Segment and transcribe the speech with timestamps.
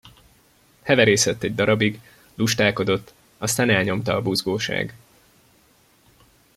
[0.81, 2.01] Heverészett egy darabig,
[2.35, 4.95] lustálkodott, aztán elnyomta a buzgóság.